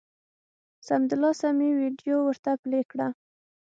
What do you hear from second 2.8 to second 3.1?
کړه